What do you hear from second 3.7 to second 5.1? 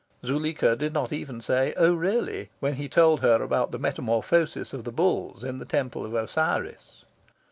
the metamorphosis of the